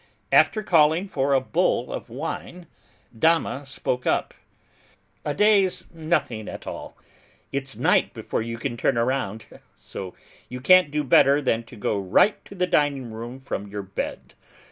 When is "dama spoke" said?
3.15-4.07